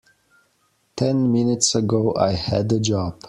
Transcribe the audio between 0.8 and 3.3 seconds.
Ten minutes ago I had a job.